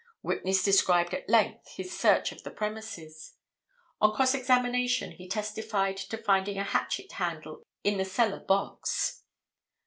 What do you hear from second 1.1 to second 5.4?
at length his search of the premises. On cross examination he